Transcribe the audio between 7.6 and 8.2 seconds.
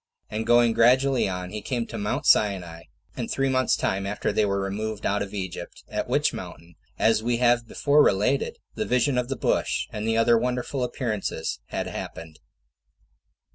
before